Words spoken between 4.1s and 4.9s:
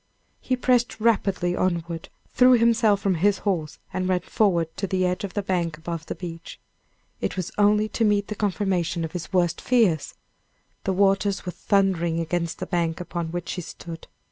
forward to